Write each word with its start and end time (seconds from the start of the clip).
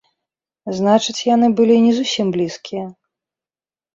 Значыць, 0.77 1.21
яны 1.35 1.47
былі 1.59 1.75
не 1.85 1.91
зусім 1.99 2.31
блізкія. 2.37 2.85